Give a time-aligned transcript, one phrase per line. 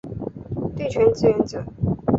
[0.75, 1.63] 对拳支援者